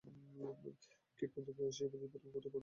[1.19, 2.59] কীট পতঙ্গ আসিয়া দীপের উপর পড়িতেছে।